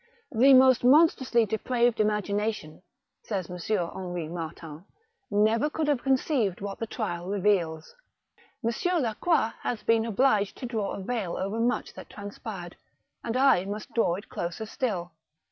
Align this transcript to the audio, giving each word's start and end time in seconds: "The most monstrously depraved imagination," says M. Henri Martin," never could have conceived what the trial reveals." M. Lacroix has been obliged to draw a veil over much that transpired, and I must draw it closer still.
"The 0.41 0.55
most 0.55 0.83
monstrously 0.83 1.45
depraved 1.45 1.99
imagination," 1.99 2.81
says 3.21 3.51
M. 3.51 3.57
Henri 3.59 4.27
Martin," 4.27 4.83
never 5.29 5.69
could 5.69 5.87
have 5.87 6.01
conceived 6.01 6.59
what 6.59 6.79
the 6.79 6.87
trial 6.87 7.27
reveals." 7.27 7.93
M. 8.65 8.71
Lacroix 8.99 9.51
has 9.61 9.83
been 9.83 10.07
obliged 10.07 10.57
to 10.57 10.65
draw 10.65 10.93
a 10.93 11.03
veil 11.03 11.37
over 11.37 11.59
much 11.59 11.93
that 11.93 12.09
transpired, 12.09 12.75
and 13.23 13.37
I 13.37 13.65
must 13.65 13.93
draw 13.93 14.15
it 14.15 14.27
closer 14.27 14.65
still. 14.65 15.11